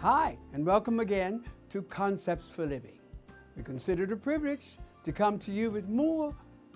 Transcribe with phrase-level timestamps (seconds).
[0.00, 3.00] Hi, and welcome again to Concepts for Living.
[3.56, 6.32] We consider it a privilege to come to you with more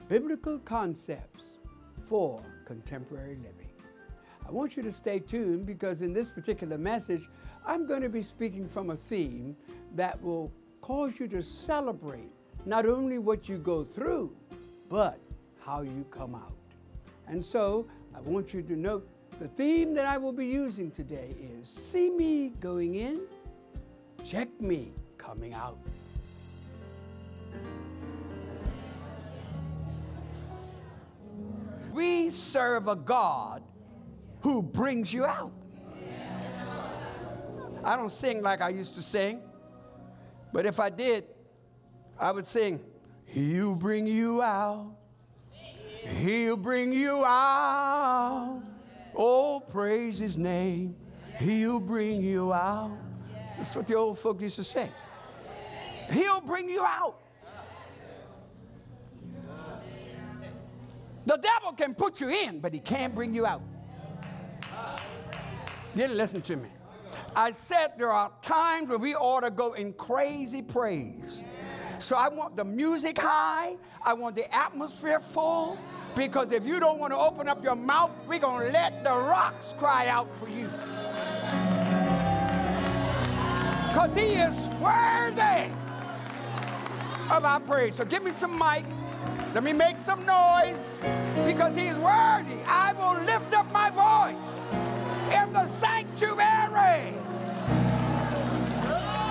[0.08, 1.44] biblical concepts
[2.02, 3.70] for contemporary living.
[4.44, 7.28] I want you to stay tuned because in this particular message,
[7.64, 9.56] I'm going to be speaking from a theme
[9.94, 12.32] that will cause you to celebrate
[12.66, 14.34] not only what you go through,
[14.88, 15.20] but
[15.60, 16.56] how you come out.
[17.28, 19.08] And so I want you to note
[19.42, 23.22] the theme that I will be using today is See me going in,
[24.24, 25.78] check me coming out.
[31.92, 33.64] We serve a God
[34.42, 35.52] who brings you out.
[37.82, 39.42] I don't sing like I used to sing,
[40.52, 41.24] but if I did,
[42.16, 42.78] I would sing,
[43.24, 44.92] He'll bring you out.
[46.20, 48.62] He'll bring you out.
[49.14, 50.96] Oh, praise his name.
[51.38, 52.96] He'll bring you out.
[53.56, 54.90] That's what the old folk used to say.
[56.10, 57.18] He'll bring you out.
[61.24, 63.62] The devil can put you in, but he can't bring you out.
[65.94, 66.68] You listen to me.
[67.36, 71.44] I said there are times where we ought to go in crazy praise.
[71.98, 75.78] So I want the music high, I want the atmosphere full,
[76.14, 79.10] because if you don't want to open up your mouth, we're going to let the
[79.10, 80.68] rocks cry out for you.
[83.88, 85.72] Because he is worthy
[87.30, 87.94] of our praise.
[87.94, 88.84] So give me some mic.
[89.54, 90.98] Let me make some noise
[91.46, 92.62] because he is worthy.
[92.66, 94.72] I will lift up my voice
[95.32, 97.14] in the sanctuary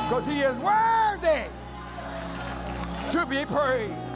[0.07, 1.47] because he is worthy
[3.11, 4.10] to be praised.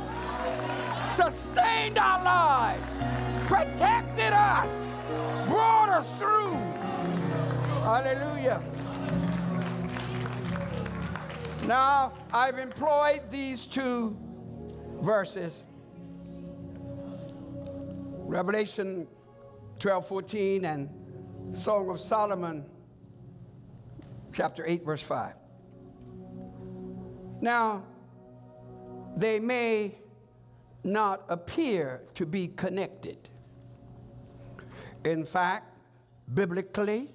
[1.13, 2.97] Sustained our lives,
[3.47, 4.93] protected us,
[5.47, 6.55] brought us through.
[7.83, 8.61] Hallelujah.
[11.65, 14.17] Now, I've employed these two
[15.01, 15.65] verses
[18.25, 19.07] Revelation
[19.79, 20.89] 12 14 and
[21.55, 22.65] Song of Solomon,
[24.33, 25.33] chapter 8, verse 5.
[27.39, 27.83] Now,
[29.15, 29.95] they may
[30.85, 33.29] not appear to be connected.
[35.03, 35.73] In fact,
[36.33, 37.09] biblically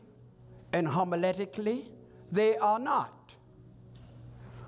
[0.73, 1.87] and homiletically,
[2.31, 3.35] they are not.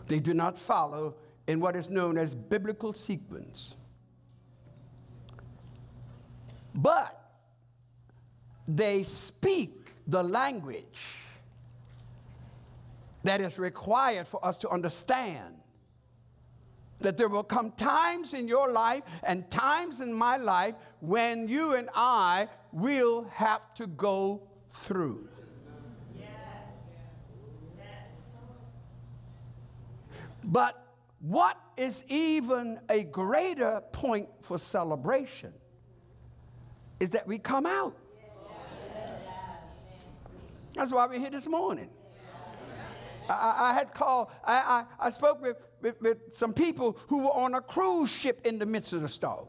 [0.07, 3.75] They do not follow in what is known as biblical sequence.
[6.75, 7.19] But
[8.67, 11.07] they speak the language
[13.25, 15.62] that is required for us to understand
[17.03, 21.75] that there will come times in your life and times in my life when you
[21.75, 25.29] and I will have to go through.
[30.45, 30.83] But
[31.21, 35.53] what is even a greater point for celebration
[36.99, 37.97] is that we come out.
[40.75, 41.91] That's why we're here this morning.
[43.29, 47.33] I, I, had called, I, I, I spoke with, with, with, some people who were
[47.33, 49.47] on a cruise ship in the midst of the storm.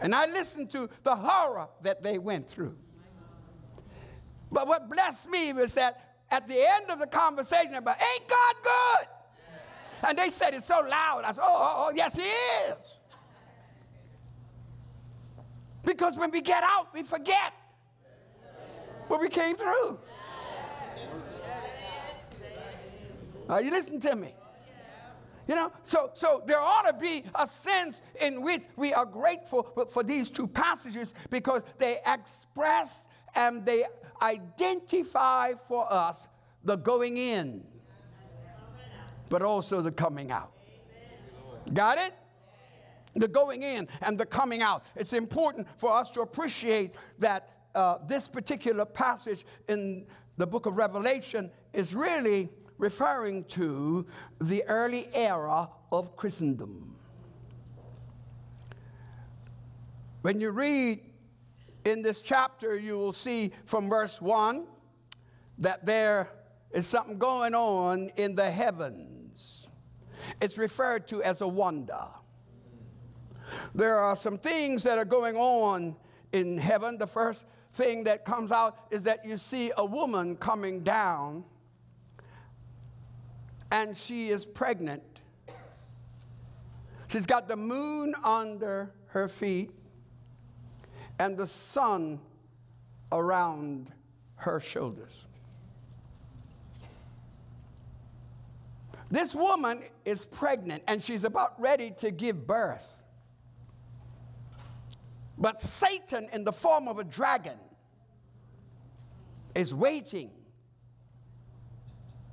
[0.00, 2.76] And I listened to the horror that they went through.
[4.50, 8.54] But what blessed me was that at the end of the conversation about, ain't God
[8.62, 10.08] good?
[10.08, 11.24] And they said it so loud.
[11.24, 12.76] I said, oh, oh, oh yes, He is.
[15.84, 17.52] Because when we get out, we forget
[19.08, 19.98] what we came through.
[23.50, 24.34] Are you listening to me?
[25.48, 29.64] You know, so so there ought to be a sense in which we are grateful
[29.90, 33.84] for these two passages because they express and they
[34.22, 36.28] identify for us
[36.62, 37.64] the going in,
[39.28, 40.52] but also the coming out.
[41.72, 42.12] Got it?
[43.14, 44.84] The going in and the coming out.
[44.94, 50.06] It's important for us to appreciate that uh, this particular passage in
[50.36, 52.50] the book of Revelation is really
[52.80, 54.06] referring to
[54.40, 56.96] the early era of Christendom.
[60.22, 61.00] When you read
[61.84, 64.66] in this chapter, you will see from verse 1
[65.58, 66.30] that there
[66.72, 69.68] is something going on in the heavens.
[70.40, 72.06] It's referred to as a wonder.
[73.74, 75.96] There are some things that are going on
[76.32, 76.96] in heaven.
[76.96, 81.44] The first thing that comes out is that you see a woman coming down
[83.70, 85.02] and she is pregnant.
[87.08, 89.70] She's got the moon under her feet
[91.18, 92.20] and the sun
[93.12, 93.92] around
[94.36, 95.26] her shoulders.
[99.10, 103.02] This woman is pregnant and she's about ready to give birth.
[105.36, 107.58] But Satan, in the form of a dragon,
[109.54, 110.30] is waiting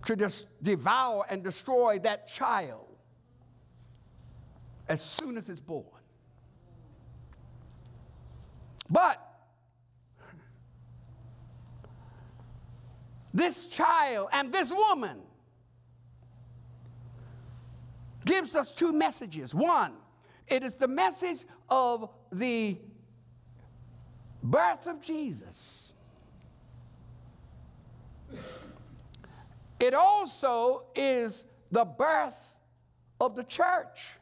[0.07, 2.87] to just devour and destroy that child
[4.87, 5.83] as soon as it's born.
[8.89, 9.21] But
[13.33, 15.19] this child and this woman
[18.25, 19.53] gives us two messages.
[19.53, 19.91] One,
[20.47, 21.39] it is the message
[21.69, 22.77] of the
[24.41, 25.86] birth of Jesus.
[29.79, 32.55] It also is the birth
[33.19, 34.13] of the church.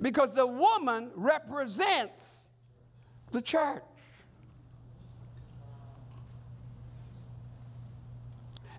[0.00, 2.48] Because the woman represents
[3.32, 3.82] the church.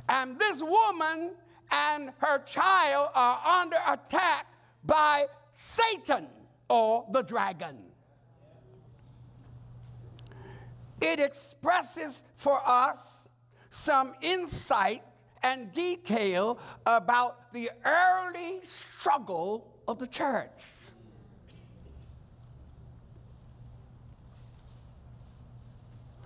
[0.09, 1.31] And this woman
[1.71, 4.45] and her child are under attack
[4.85, 6.27] by Satan
[6.69, 7.77] or the dragon.
[11.01, 13.26] It expresses for us
[13.77, 15.03] some insight
[15.43, 16.57] and detail
[16.87, 20.63] about the early struggle of the church.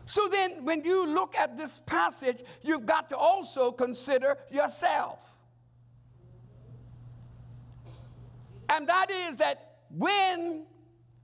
[0.06, 5.20] So then, when you look at this passage, you've got to also consider yourself.
[8.70, 10.66] And that is that when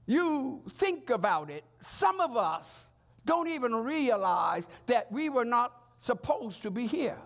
[0.06, 2.84] you think about it, some of us
[3.24, 7.18] don't even realize that we were not supposed to be here.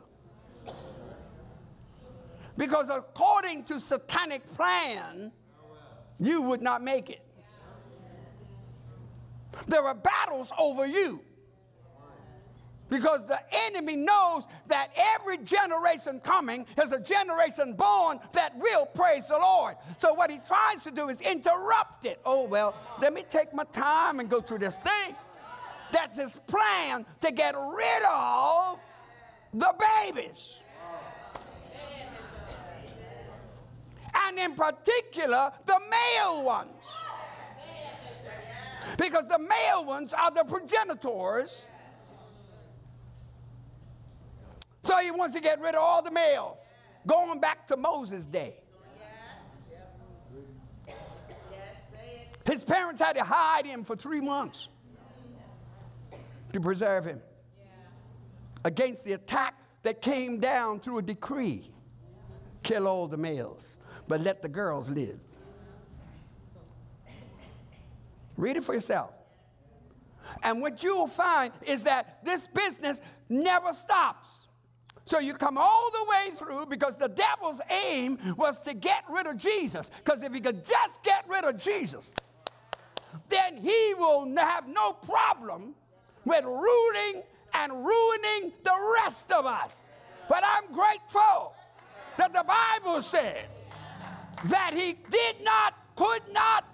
[2.56, 5.32] Because according to satanic plan,
[6.18, 7.22] you would not make it.
[9.66, 11.22] There are battles over you
[12.92, 19.28] because the enemy knows that every generation coming is a generation born that will praise
[19.28, 19.76] the Lord.
[19.96, 22.20] So what he tries to do is interrupt it.
[22.26, 25.16] Oh, well, let me take my time and go through this thing.
[25.92, 28.78] That's his plan to get rid of
[29.54, 30.58] the babies.
[34.14, 36.70] And in particular, the male ones.
[38.98, 41.66] Because the male ones are the progenitors
[44.82, 46.58] So he wants to get rid of all the males,
[47.06, 48.54] going back to Moses' day.
[52.44, 54.68] His parents had to hide him for three months
[56.52, 57.20] to preserve him
[58.64, 61.72] against the attack that came down through a decree
[62.62, 63.76] kill all the males,
[64.08, 65.18] but let the girls live.
[68.36, 69.10] Read it for yourself.
[70.42, 74.46] And what you'll find is that this business never stops.
[75.04, 79.26] So you come all the way through because the devil's aim was to get rid
[79.26, 79.90] of Jesus.
[80.04, 82.14] Because if he could just get rid of Jesus,
[83.28, 85.74] then he will have no problem
[86.24, 87.22] with ruling
[87.54, 89.88] and ruining the rest of us.
[90.28, 91.54] But I'm grateful
[92.16, 93.46] that the Bible said
[94.46, 96.64] that he did not, could not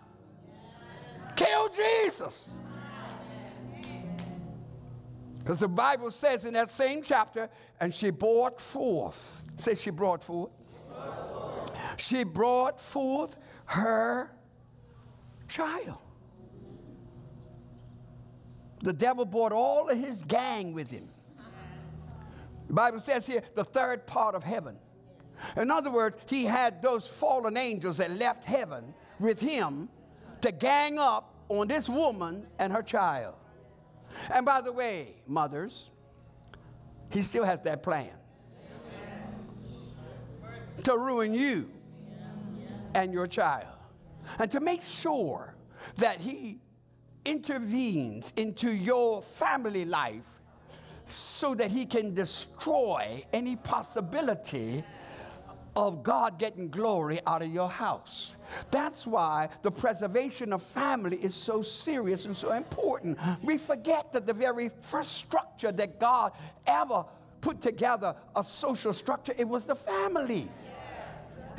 [1.36, 2.50] kill Jesus.
[5.38, 7.48] Because the Bible says in that same chapter,
[7.80, 9.44] and she brought forth.
[9.56, 10.50] Say she brought forth.
[11.96, 14.30] She brought forth her
[15.48, 15.98] child.
[18.82, 21.08] The devil brought all of his gang with him.
[22.68, 24.76] The Bible says here, the third part of heaven.
[25.56, 29.88] In other words, he had those fallen angels that left heaven with him
[30.42, 33.34] to gang up on this woman and her child.
[34.30, 35.86] And by the way, mothers,
[37.10, 38.10] he still has that plan
[40.84, 41.70] to ruin you
[42.94, 43.66] and your child.
[44.38, 45.54] And to make sure
[45.96, 46.60] that he
[47.28, 50.40] intervenes into your family life
[51.04, 54.82] so that he can destroy any possibility
[55.76, 58.36] of God getting glory out of your house.
[58.70, 63.18] That's why the preservation of family is so serious and so important.
[63.42, 66.32] We forget that the very first structure that God
[66.66, 67.04] ever
[67.42, 70.48] put together, a social structure, it was the family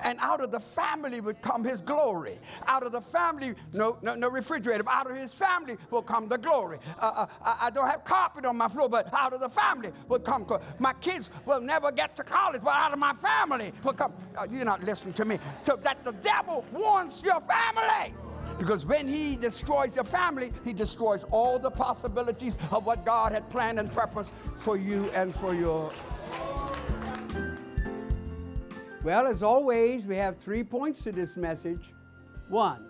[0.04, 2.40] and out of the family would come his glory.
[2.68, 6.38] Out of the family, no, no, no refrigerator, out of his family will come the
[6.38, 6.80] glory.
[7.00, 10.20] Uh, uh, I don't have carpet on my floor, but out of the family will
[10.20, 10.46] come.
[10.80, 14.14] My kids will never get to college, but out of my family will come.
[14.38, 15.40] Uh, you're not listening to me.
[15.64, 18.14] So that the devil wants your family
[18.58, 23.50] Because when he destroys your family, he destroys all the possibilities of what God had
[23.50, 25.92] planned and purposed for you and for your.
[29.04, 31.94] Well, as always, we have three points to this message.
[32.50, 32.90] One,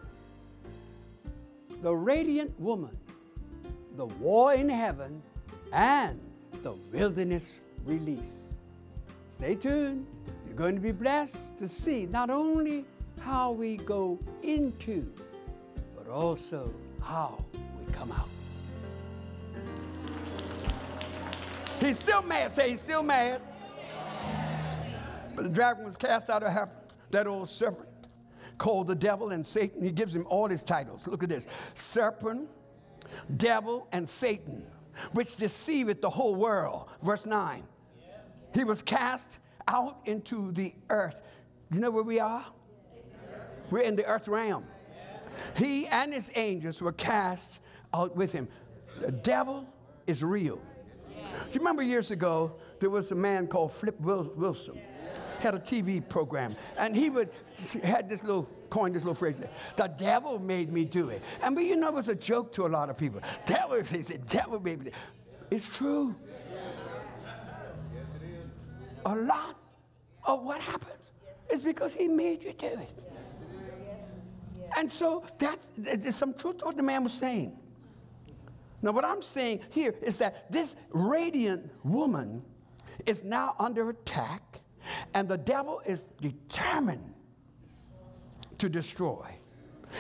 [1.81, 2.97] the radiant woman,
[3.95, 5.21] the war in heaven,
[5.71, 6.19] and
[6.63, 8.43] the wilderness release.
[9.27, 10.07] Stay tuned.
[10.47, 12.85] You're going to be blessed to see not only
[13.19, 15.05] how we go into
[15.95, 18.29] but also how we come out.
[21.79, 22.53] He's still mad.
[22.53, 23.41] Say he's still mad.
[25.41, 26.75] The dragon was cast out of heaven,
[27.11, 27.87] that old serpent
[28.57, 29.81] called the devil and Satan.
[29.81, 31.07] He gives him all his titles.
[31.07, 32.49] Look at this serpent,
[33.37, 34.67] devil, and Satan,
[35.13, 36.89] which deceiveth the whole world.
[37.01, 37.63] Verse 9.
[38.53, 41.21] He was cast out into the earth.
[41.71, 42.45] You know where we are?
[43.71, 44.65] We're in the earth realm.
[45.55, 47.59] He and his angels were cast
[47.93, 48.47] out with him.
[48.99, 49.65] The devil
[50.05, 50.59] is real.
[51.53, 54.81] You remember years ago, there was a man called Flip Wilson.
[55.39, 57.29] Had a TV program, and he would
[57.83, 59.41] had this little coin, this little phrase.
[59.77, 62.65] The devil made me do it, and but you know it was a joke to
[62.65, 63.21] a lot of people.
[63.45, 64.91] Devil, he said, devil made me.
[65.49, 66.15] It's true.
[66.51, 68.47] Yes it is
[69.05, 69.55] a lot
[70.25, 71.11] of what happens
[71.49, 72.89] is because he made you do it.
[74.77, 77.57] And so that's there's some truth to what the man was saying.
[78.81, 82.43] Now, what I'm saying here is that this radiant woman
[83.05, 84.58] is now under attack,
[85.13, 87.13] and the devil is determined
[88.57, 89.25] to destroy.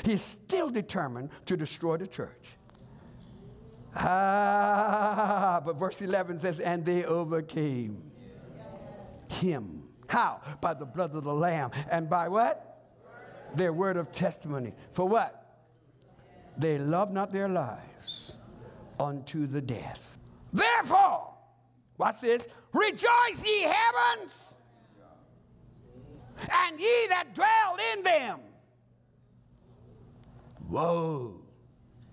[0.03, 2.55] He's still determined to destroy the church.
[3.95, 8.03] Ah, but verse 11 says, and they overcame
[9.29, 9.83] him.
[10.07, 10.41] How?
[10.61, 11.71] By the blood of the Lamb.
[11.89, 12.69] And by what?
[13.55, 14.73] their word of testimony.
[14.93, 15.35] For what?
[16.57, 18.33] They love not their lives
[18.99, 20.19] unto the death.
[20.51, 21.33] Therefore,
[21.97, 24.57] watch this, rejoice ye heavens,
[26.41, 28.39] and ye that dwell in them.
[30.69, 31.41] Woe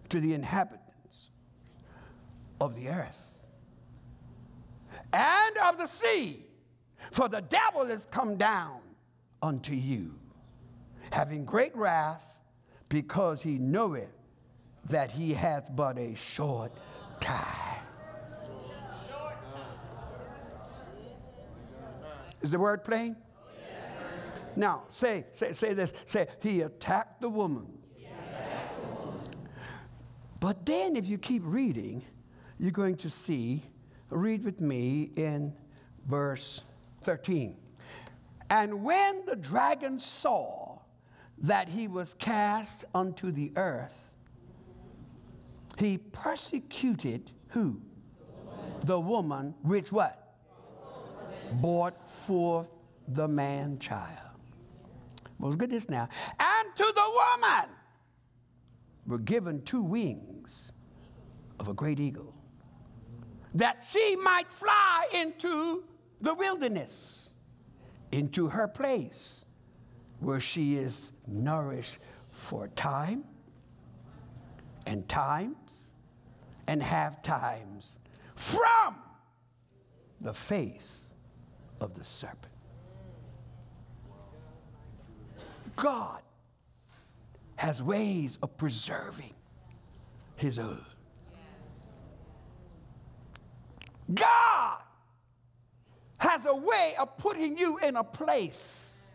[0.08, 1.30] to the inhabitants
[2.60, 3.38] of the earth
[5.12, 6.44] and of the sea,
[7.12, 8.80] for the devil is come down
[9.42, 10.14] unto you
[11.10, 12.40] having great wrath,
[12.88, 14.10] because he knoweth
[14.84, 16.72] that he hath but a short
[17.20, 17.80] time.
[22.42, 23.16] Is the word plain?
[24.56, 25.92] Now, say, say, say this.
[26.06, 27.66] Say, he attacked the woman.
[27.94, 29.20] Attacked the woman.
[30.40, 32.04] But then, if you keep reading,
[32.58, 33.62] you're going to see,
[34.10, 35.52] read with me in
[36.06, 36.62] verse
[37.02, 37.56] 13.
[38.48, 40.78] And when the dragon saw
[41.38, 44.10] that he was cast unto the earth,
[45.78, 47.80] he persecuted who?
[48.84, 50.34] The woman, which what?
[51.60, 52.70] Brought forth
[53.08, 54.25] the man child.
[55.38, 56.08] Well, look at this now.
[56.38, 57.70] And to the woman
[59.06, 60.72] were given two wings
[61.60, 62.34] of a great eagle,
[63.54, 65.84] that she might fly into
[66.20, 67.28] the wilderness,
[68.12, 69.44] into her place
[70.20, 71.98] where she is nourished
[72.30, 73.24] for time
[74.86, 75.92] and times
[76.66, 77.98] and half times
[78.34, 78.96] from
[80.20, 81.14] the face
[81.80, 82.55] of the serpent.
[85.76, 86.22] God
[87.56, 89.34] has ways of preserving
[90.36, 90.84] his own.
[94.12, 94.78] God
[96.18, 99.06] has a way of putting you in a place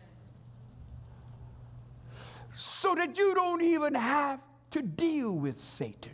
[2.52, 4.40] so that you don't even have
[4.70, 6.12] to deal with Satan.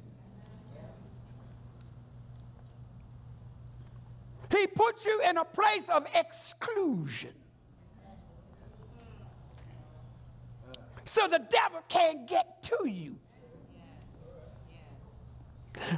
[4.50, 7.34] He puts you in a place of exclusion.
[11.08, 13.16] So the devil can't get to you.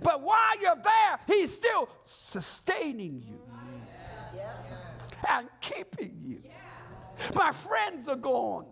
[0.04, 3.40] But while you're there, he's still sustaining you
[5.28, 6.38] and keeping you.
[7.34, 8.68] My friends are gone.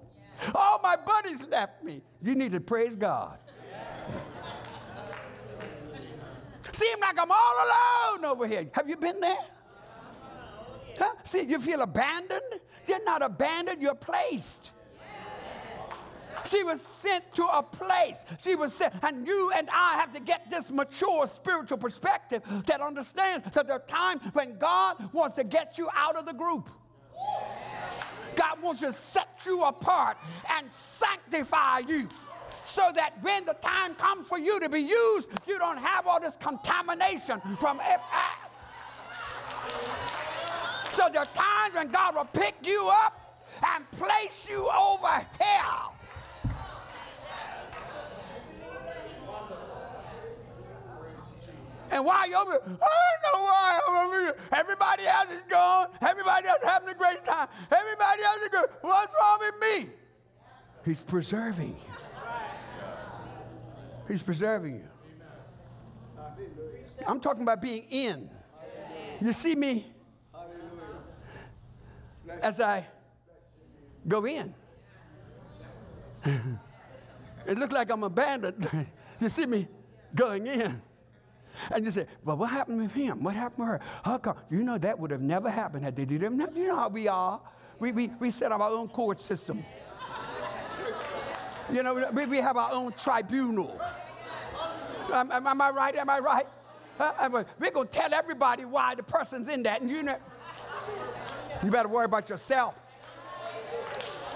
[0.54, 2.02] All my buddies left me.
[2.23, 3.37] You need to praise God.
[6.71, 8.71] Seem like I'm all alone over here.
[8.75, 9.45] Have you been there?
[11.00, 11.14] Huh?
[11.25, 12.61] See, you feel abandoned?
[12.87, 14.71] You're not abandoned, you're placed.
[16.49, 18.25] She was sent to a place.
[18.38, 22.81] She was sent, and you and I have to get this mature spiritual perspective that
[22.81, 26.71] understands that there are times when God wants to get you out of the group.
[28.37, 30.17] God wants to set you apart
[30.50, 32.09] and sanctify you
[32.61, 36.21] so that when the time comes for you to be used, you don't have all
[36.21, 37.81] this contamination from.
[40.93, 45.98] So there are times when God will pick you up and place you over here
[51.90, 52.78] And while you're over, I don't
[53.33, 54.37] know why I'm over here.
[54.52, 55.88] Everybody else is gone.
[56.00, 57.49] Everybody else having a great time.
[57.71, 58.66] Everybody else is good.
[58.83, 59.90] What's wrong with me?
[60.85, 61.99] He's preserving you.
[64.07, 64.85] He's preserving you.
[67.07, 68.30] I'm talking about being in.
[69.21, 69.87] You see me
[72.42, 72.87] as I
[74.07, 74.54] go in.
[76.25, 78.68] it looks like I'm abandoned.
[79.21, 79.66] you see me
[80.14, 80.80] going in.
[81.71, 83.23] And you say, well, what happened with him?
[83.23, 83.87] What happened with her?
[84.05, 84.37] How come?
[84.50, 86.31] You know, that would have never happened had they did it.
[86.31, 87.40] You know how we are.
[87.78, 89.64] We, we, we set up our own court system.
[91.73, 93.78] You know, we, we have our own tribunal.
[95.12, 95.95] Am, am, am I right?
[95.97, 96.47] Am I right?
[96.99, 99.81] Uh, we're going to tell everybody why the person's in that.
[99.81, 100.17] And you know,
[101.62, 102.75] you better worry about yourself.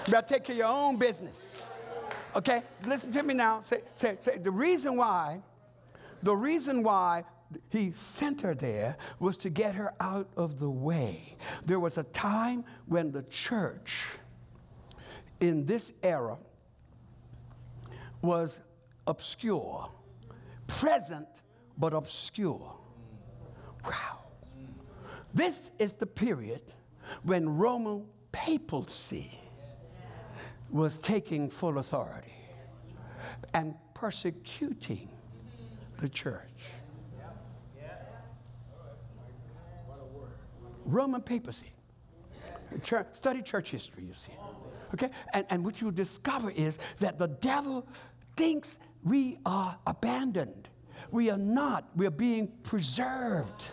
[0.05, 1.55] You better take care of your own business.
[2.35, 2.63] Okay?
[2.85, 3.61] Listen to me now.
[3.61, 5.41] Say, say, say, the reason why
[6.23, 7.25] the reason why
[7.69, 11.35] he sent her there was to get her out of the way.
[11.65, 14.05] There was a time when the church
[15.39, 16.37] in this era
[18.21, 18.59] was
[19.05, 19.89] obscure,
[20.67, 21.27] present
[21.77, 22.73] but obscure.
[23.85, 24.19] Wow.
[25.33, 26.61] This is the period
[27.23, 29.37] when Roman papacy
[30.69, 32.33] was taking full authority
[33.53, 35.09] and persecuting
[36.03, 36.59] the church.
[40.83, 41.71] Roman papacy.
[42.81, 44.33] Church, study church history, you see.
[44.93, 45.09] Okay?
[45.33, 47.87] And, and what you discover is that the devil
[48.35, 50.67] thinks we are abandoned.
[51.09, 51.85] We are not.
[51.95, 53.69] We are being preserved.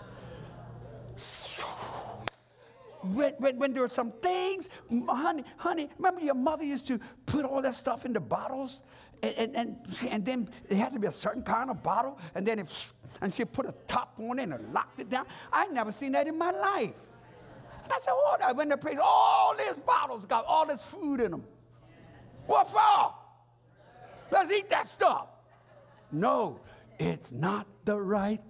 [3.02, 4.68] When, when, when there are some things,
[5.08, 8.82] honey, honey, remember your mother used to put all that stuff into bottles
[9.22, 9.76] and, and,
[10.10, 13.32] and then it had to be a certain kind of bottle, and then if, and
[13.32, 15.26] she put a top on it and locked it down.
[15.52, 16.94] I never seen that in my life.
[17.84, 21.20] And I said, oh, I went to place, all these bottles got all this food
[21.20, 21.44] in them.
[22.46, 23.14] What for?
[24.30, 25.26] Let's eat that stuff.
[26.12, 26.60] No,
[26.98, 28.40] it's not the right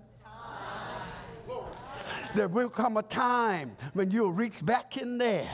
[2.35, 5.51] there will come a time when you'll reach back in there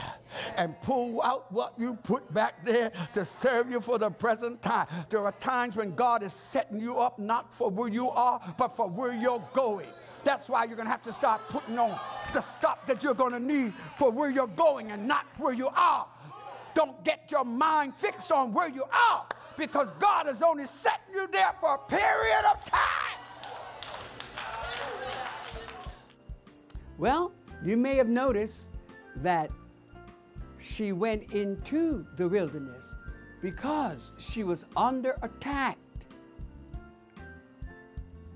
[0.55, 4.87] and pull out what you put back there to serve you for the present time.
[5.09, 8.69] There are times when God is setting you up not for where you are, but
[8.69, 9.89] for where you're going.
[10.23, 11.97] That's why you're going to have to start putting on
[12.33, 15.67] the stuff that you're going to need for where you're going and not where you
[15.69, 16.07] are.
[16.73, 19.25] Don't get your mind fixed on where you are
[19.57, 23.26] because God is only setting you there for a period of time.
[26.97, 27.31] Well,
[27.63, 28.69] you may have noticed
[29.17, 29.51] that
[30.57, 32.95] she went into the wilderness
[33.41, 35.77] because she was under attack.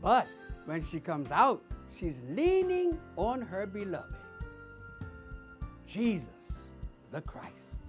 [0.02, 0.28] But
[0.66, 4.16] when she comes out, she's leaning on her beloved,
[5.86, 6.30] Jesus
[7.12, 7.82] the Christ.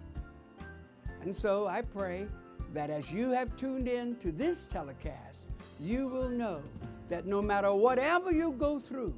[1.23, 2.27] And so I pray
[2.75, 6.63] that as you have tuned in to this telecast, you will know
[7.09, 9.15] that no matter whatever you go through,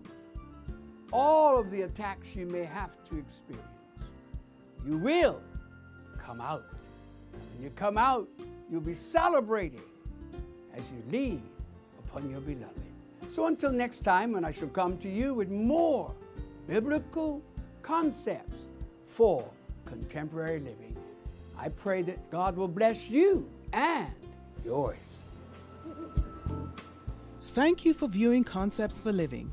[1.14, 3.68] all of the attacks you may have to experience,
[4.84, 5.40] you will
[6.18, 6.64] come out.
[7.52, 8.28] When you come out,
[8.68, 9.80] you'll be celebrating
[10.74, 11.42] as you lean
[12.00, 12.74] upon your beloved.
[13.28, 16.12] So until next time, when I shall come to you with more
[16.66, 17.40] biblical
[17.82, 18.56] concepts
[19.06, 19.48] for
[19.84, 20.96] contemporary living,
[21.56, 24.12] I pray that God will bless you and
[24.64, 25.24] yours.
[27.44, 29.52] Thank you for viewing Concepts for Living.